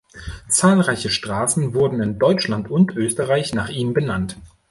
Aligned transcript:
Zahlreiche 0.49 1.11
Straßen 1.11 1.75
wurden 1.75 2.01
in 2.01 2.17
Deutschland 2.17 2.71
und 2.71 2.95
Österreich 2.95 3.53
nach 3.53 3.69
ihm 3.69 3.93
benannt. 3.93 4.35